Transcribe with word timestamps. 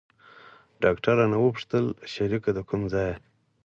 ډاکتر 0.83 1.13
رانه 1.19 1.37
وپوښتل 1.41 1.85
شريکه 2.13 2.49
د 2.53 2.59
کوم 2.69 2.81
ځاى 2.91 3.07
يې. 3.11 3.15